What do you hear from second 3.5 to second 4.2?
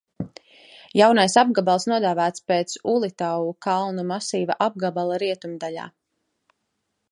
kalnu